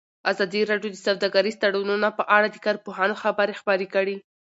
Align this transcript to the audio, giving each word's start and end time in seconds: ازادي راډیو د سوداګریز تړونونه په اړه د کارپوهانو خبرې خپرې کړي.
ازادي 0.31 0.61
راډیو 0.71 0.91
د 0.93 0.97
سوداګریز 1.07 1.55
تړونونه 1.63 2.07
په 2.17 2.23
اړه 2.35 2.47
د 2.51 2.57
کارپوهانو 2.65 3.19
خبرې 3.23 3.53
خپرې 3.61 3.87
کړي. 3.95 4.15